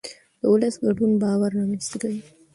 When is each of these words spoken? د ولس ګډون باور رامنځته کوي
د 0.39 0.41
ولس 0.51 0.75
ګډون 0.85 1.11
باور 1.21 1.51
رامنځته 1.57 1.95
کوي 2.01 2.21